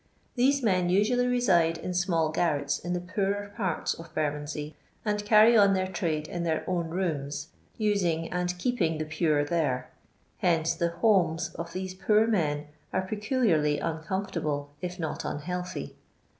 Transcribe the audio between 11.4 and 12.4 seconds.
of these poor